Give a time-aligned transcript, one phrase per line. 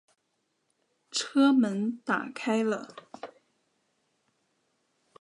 [1.11, 2.95] 车门打开了